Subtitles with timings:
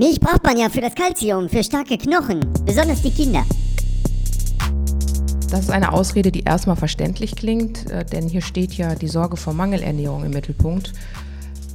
[0.00, 3.44] Milch braucht man ja für das Kalzium, für starke Knochen, besonders die Kinder.
[5.50, 9.36] Das ist eine Ausrede, die erstmal verständlich klingt, äh, denn hier steht ja die Sorge
[9.36, 10.94] vor Mangelernährung im Mittelpunkt.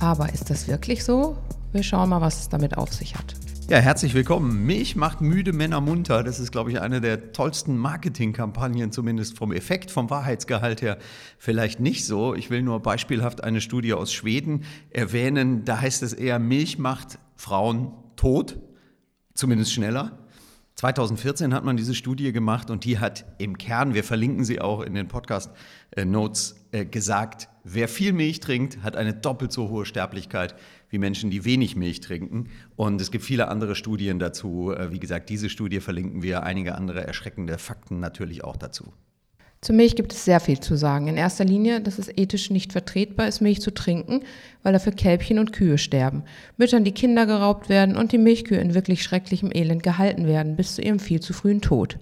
[0.00, 1.36] Aber ist das wirklich so?
[1.70, 3.36] Wir schauen mal, was es damit auf sich hat.
[3.70, 4.66] Ja, herzlich willkommen.
[4.66, 6.24] Milch macht müde Männer munter.
[6.24, 10.98] Das ist, glaube ich, eine der tollsten Marketingkampagnen, zumindest vom Effekt, vom Wahrheitsgehalt her.
[11.38, 12.34] Vielleicht nicht so.
[12.34, 15.64] Ich will nur beispielhaft eine Studie aus Schweden erwähnen.
[15.64, 18.58] Da heißt es eher, Milch macht Frauen tot,
[19.34, 20.18] zumindest schneller.
[20.74, 24.80] 2014 hat man diese Studie gemacht und die hat im Kern, wir verlinken sie auch
[24.80, 30.54] in den Podcast-Notes, äh, gesagt, wer viel Milch trinkt, hat eine doppelt so hohe Sterblichkeit
[30.88, 32.48] wie Menschen, die wenig Milch trinken.
[32.76, 34.72] Und es gibt viele andere Studien dazu.
[34.72, 38.92] Äh, wie gesagt, diese Studie verlinken wir, einige andere erschreckende Fakten natürlich auch dazu.
[39.60, 41.08] Zur Milch gibt es sehr viel zu sagen.
[41.08, 44.22] In erster Linie, dass es ethisch nicht vertretbar ist, Milch zu trinken,
[44.62, 46.22] weil dafür Kälbchen und Kühe sterben,
[46.56, 50.76] Müttern die Kinder geraubt werden und die Milchkühe in wirklich schrecklichem Elend gehalten werden, bis
[50.76, 51.98] zu ihrem viel zu frühen Tod.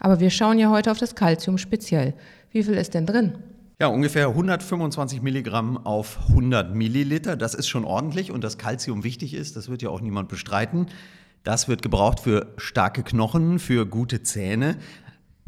[0.00, 2.14] Aber wir schauen ja heute auf das Kalzium speziell.
[2.50, 3.34] Wie viel ist denn drin?
[3.78, 7.36] Ja, ungefähr 125 Milligramm auf 100 Milliliter.
[7.36, 10.86] Das ist schon ordentlich und dass Kalzium wichtig ist, das wird ja auch niemand bestreiten.
[11.44, 14.76] Das wird gebraucht für starke Knochen, für gute Zähne.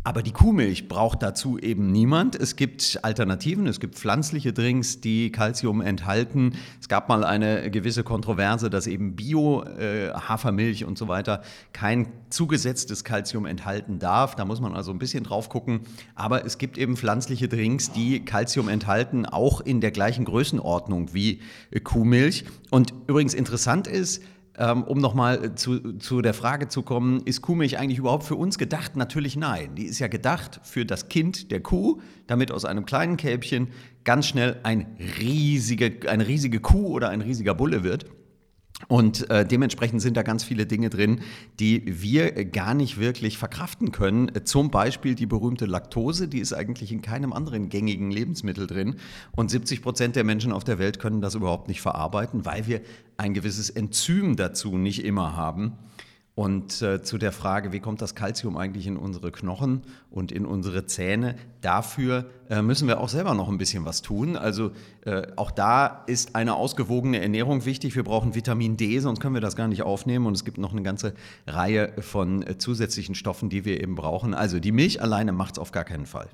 [0.09, 2.35] Aber die Kuhmilch braucht dazu eben niemand.
[2.35, 6.55] Es gibt Alternativen, es gibt pflanzliche Drinks, die Kalzium enthalten.
[6.81, 11.43] Es gab mal eine gewisse Kontroverse, dass eben Bio-Hafermilch äh, und so weiter
[11.75, 14.35] kein zugesetztes Kalzium enthalten darf.
[14.35, 15.81] Da muss man also ein bisschen drauf gucken.
[16.15, 21.41] Aber es gibt eben pflanzliche Drinks, die Kalzium enthalten, auch in der gleichen Größenordnung wie
[21.85, 22.47] Kuhmilch.
[22.71, 24.23] Und übrigens interessant ist,
[24.59, 28.59] ähm, um nochmal zu, zu der Frage zu kommen, ist Kuhmilch eigentlich überhaupt für uns
[28.59, 28.97] gedacht?
[28.97, 29.75] Natürlich nein.
[29.77, 33.69] Die ist ja gedacht für das Kind der Kuh, damit aus einem kleinen Kälbchen
[34.05, 38.07] ganz schnell ein riesige, eine riesige Kuh oder ein riesiger Bulle wird.
[38.89, 41.21] Und äh, dementsprechend sind da ganz viele Dinge drin,
[41.61, 44.31] die wir gar nicht wirklich verkraften können.
[44.45, 48.97] Zum Beispiel die berühmte Laktose, die ist eigentlich in keinem anderen gängigen Lebensmittel drin.
[49.37, 52.81] Und 70 Prozent der Menschen auf der Welt können das überhaupt nicht verarbeiten, weil wir
[53.19, 55.75] ein gewisses Enzym dazu nicht immer haben.
[56.39, 60.47] Und äh, zu der Frage, wie kommt das Kalzium eigentlich in unsere Knochen und in
[60.47, 64.37] unsere Zähne, dafür äh, müssen wir auch selber noch ein bisschen was tun.
[64.37, 64.71] Also
[65.05, 67.97] äh, auch da ist eine ausgewogene Ernährung wichtig.
[67.97, 70.27] Wir brauchen Vitamin D, sonst können wir das gar nicht aufnehmen.
[70.27, 71.15] Und es gibt noch eine ganze
[71.49, 74.33] Reihe von äh, zusätzlichen Stoffen, die wir eben brauchen.
[74.33, 76.29] Also die Milch alleine macht es auf gar keinen Fall.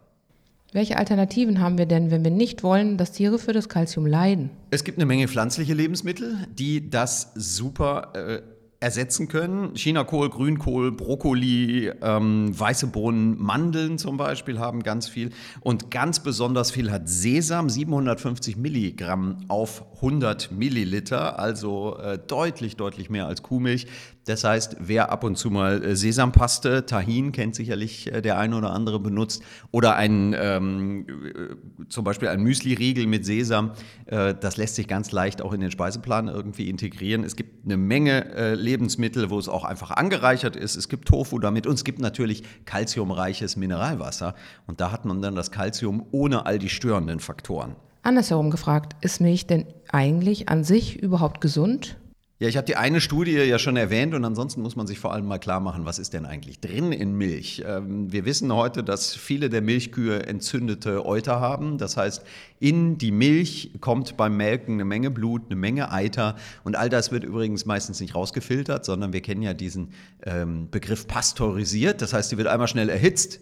[0.75, 4.51] Welche Alternativen haben wir denn, wenn wir nicht wollen, dass Tiere für das Kalzium leiden?
[4.71, 8.43] Es gibt eine Menge pflanzliche Lebensmittel, die das super äh,
[8.85, 9.75] ersetzen können.
[9.75, 15.31] Chinakohl, Grünkohl, Brokkoli, ähm, weiße Bohnen, Mandeln zum Beispiel haben ganz viel.
[15.61, 23.09] Und ganz besonders viel hat Sesam, 750 Milligramm auf 100 Milliliter, also äh, deutlich, deutlich
[23.09, 23.87] mehr als Kuhmilch.
[24.27, 28.57] Das heißt, wer ab und zu mal äh, Sesampaste, Tahin kennt sicherlich äh, der eine
[28.57, 33.73] oder andere benutzt, oder ein, ähm, äh, zum Beispiel ein Müsli-Riegel mit Sesam,
[34.07, 37.25] das lässt sich ganz leicht auch in den Speiseplan irgendwie integrieren.
[37.25, 40.75] Es gibt eine Menge äh, Lebensmittel, wo es auch einfach angereichert ist.
[40.75, 44.35] Es gibt Tofu damit und es gibt natürlich kalziumreiches Mineralwasser.
[44.67, 47.77] Und da hat man dann das Kalzium ohne all die störenden Faktoren.
[48.03, 51.97] Andersherum gefragt, ist Milch denn eigentlich an sich überhaupt gesund?
[52.41, 55.13] Ja, ich habe die eine Studie ja schon erwähnt und ansonsten muss man sich vor
[55.13, 57.63] allem mal klar machen, was ist denn eigentlich drin in Milch?
[57.65, 61.79] Ähm, wir wissen heute, dass viele der Milchkühe entzündete Euter haben.
[61.79, 62.25] Das heißt,
[62.59, 66.35] in die Milch kommt beim Melken eine Menge Blut, eine Menge Eiter
[66.65, 69.91] und all das wird übrigens meistens nicht rausgefiltert, sondern wir kennen ja diesen
[70.25, 72.03] ähm, Begriff pasteurisiert.
[72.03, 73.39] Das heißt, die wird einmal schnell erhitzt,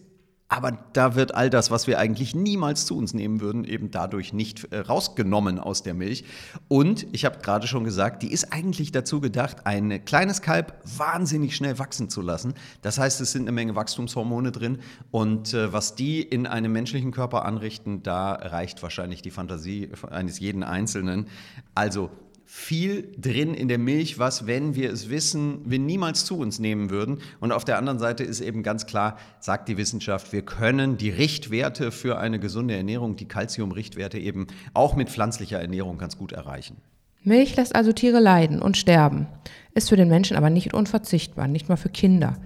[0.53, 4.35] aber da wird all das, was wir eigentlich niemals zu uns nehmen würden, eben dadurch
[4.35, 6.25] nicht äh, rausgenommen aus der Milch.
[6.69, 11.57] Und ich habe gerade schon gesagt, die ist eigentlich dazu gedacht, ein kleines Kalb wahnsinnig
[11.57, 12.53] schnell wachsen zu lassen.
[12.83, 14.81] Das heißt, es sind eine Menge Wachstumshormone drin.
[15.11, 20.39] Und äh, was die in einem menschlichen Körper anrichten, da reicht wahrscheinlich die Fantasie eines
[20.39, 21.29] jeden Einzelnen.
[21.75, 22.11] Also
[22.55, 26.91] viel drin in der Milch, was, wenn wir es wissen, wir niemals zu uns nehmen
[26.91, 27.23] würden.
[27.41, 31.09] Und auf der anderen Seite ist eben ganz klar, sagt die Wissenschaft, wir können die
[31.09, 36.77] Richtwerte für eine gesunde Ernährung, die Calcium-Richtwerte eben auch mit pflanzlicher Ernährung ganz gut erreichen.
[37.25, 39.29] Milch lässt also Tiere leiden und sterben,
[39.73, 42.37] ist für den Menschen aber nicht unverzichtbar, nicht mal für Kinder.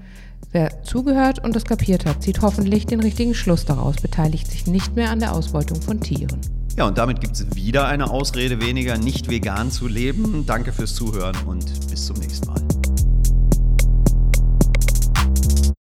[0.53, 4.95] Wer zugehört und das kapiert hat, zieht hoffentlich den richtigen Schluss daraus, beteiligt sich nicht
[4.95, 6.56] mehr an der Ausbeutung von Tieren.
[6.77, 10.45] Ja, und damit gibt es wieder eine Ausrede weniger, nicht vegan zu leben.
[10.45, 12.66] Danke fürs Zuhören und bis zum nächsten Mal.